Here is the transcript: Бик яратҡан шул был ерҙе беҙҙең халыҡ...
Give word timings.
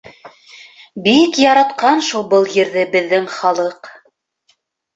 Бик 1.07 1.37
яратҡан 1.43 2.03
шул 2.09 2.27
был 2.33 2.49
ерҙе 2.57 2.89
беҙҙең 2.99 3.31
халыҡ... 3.37 3.95